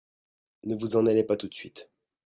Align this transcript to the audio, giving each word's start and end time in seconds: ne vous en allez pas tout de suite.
ne 0.63 0.73
vous 0.73 0.95
en 0.95 1.05
allez 1.05 1.23
pas 1.23 1.37
tout 1.37 1.47
de 1.47 1.53
suite. 1.53 1.91